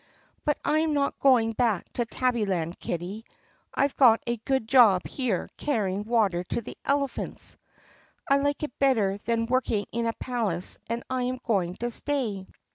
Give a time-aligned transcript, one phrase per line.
[0.45, 3.23] "But I 'm not going back to Tabbyland, kitty.
[3.71, 7.55] I 've got a good job here carrying water to the elephants.
[8.27, 12.47] I like it better than working in a palace and I am going to stay."